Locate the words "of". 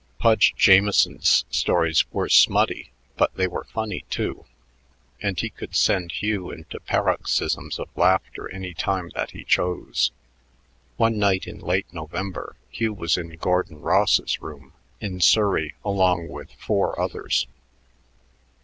7.77-7.87